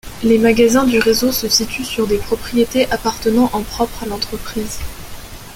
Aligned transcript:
Les 0.23 0.39
magasins 0.39 0.85
du 0.87 0.97
réseau 0.97 1.31
se 1.31 1.47
situent 1.47 1.85
sur 1.85 2.07
des 2.07 2.17
propriétés 2.17 2.89
appartenant 2.91 3.51
en 3.53 3.61
propre 3.61 4.01
à 4.01 4.07
l'entreprise. 4.07 4.79